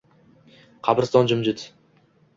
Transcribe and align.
Qabriston 0.87 1.29
jimjit. 1.35 1.67